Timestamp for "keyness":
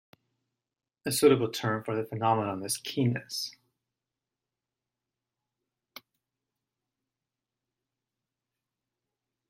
2.79-3.51